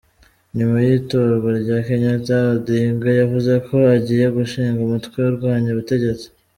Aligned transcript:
Nyuma 0.57 0.77
y’itorwa 0.85 1.49
rya 1.63 1.77
Kenyatta, 1.85 2.37
Odinga 2.55 3.09
yavuze 3.19 3.53
ko 3.67 3.75
agiye 3.95 4.25
gushinga 4.37 4.79
umutwe 4.83 5.17
urwanya 5.29 5.69
ubutegetsi. 5.71 6.25